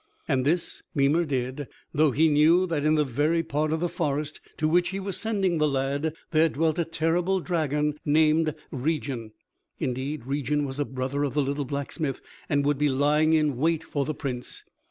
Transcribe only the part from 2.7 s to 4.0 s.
in the very part of the